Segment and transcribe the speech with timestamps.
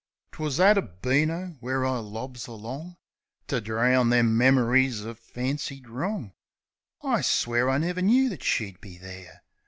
[0.31, 2.97] 'Twas at a beano where I lobs along
[3.45, 6.33] To drown them memories o' fancied wrong.
[7.03, 9.43] I swears I never knoo that she'd be there.